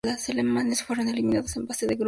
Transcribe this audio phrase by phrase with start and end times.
[0.03, 1.99] Los alemanes fueron eliminados en fase de grupos.